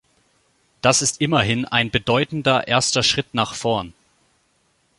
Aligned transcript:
Das 0.81 1.03
ist 1.03 1.21
immerhin 1.21 1.65
ein 1.65 1.91
bedeutender 1.91 2.67
erster 2.67 3.03
Schritt 3.03 3.35
nach 3.35 3.53
vorn. 3.53 3.93